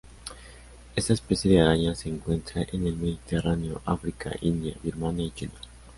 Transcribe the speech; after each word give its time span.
Esta 0.95 1.13
especie 1.13 1.51
de 1.51 1.61
araña 1.61 1.93
se 1.93 2.09
encuentra 2.09 2.63
en 2.73 2.87
el 2.87 2.95
Mediterráneo, 2.95 3.83
África, 3.85 4.31
India, 4.41 4.73
Birmania 4.81 5.27
y 5.27 5.29
China. 5.31 5.53